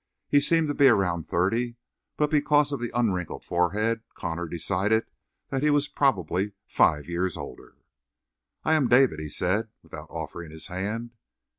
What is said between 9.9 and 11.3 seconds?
offering his hand.